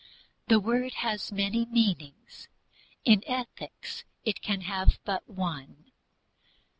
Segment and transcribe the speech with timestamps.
[0.47, 2.47] The word has many meanings;
[3.05, 5.91] in ethics it can have but one.